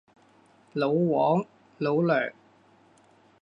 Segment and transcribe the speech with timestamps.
[0.73, 1.45] 老黃，
[1.77, 2.31] 老梁